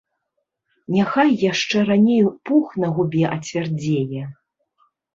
Няхай 0.95 1.29
яшчэ 1.51 1.85
раней 1.91 2.21
пух 2.51 2.75
на 2.87 2.93
губе 2.99 3.23
ацвярдзее. 3.39 4.29